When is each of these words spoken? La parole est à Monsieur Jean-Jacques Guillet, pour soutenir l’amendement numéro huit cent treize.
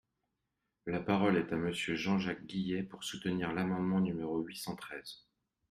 La 0.87 0.99
parole 0.99 1.37
est 1.37 1.53
à 1.53 1.57
Monsieur 1.57 1.93
Jean-Jacques 1.95 2.47
Guillet, 2.47 2.81
pour 2.81 3.03
soutenir 3.03 3.53
l’amendement 3.53 3.99
numéro 3.99 4.39
huit 4.39 4.57
cent 4.57 4.75
treize. 4.75 5.27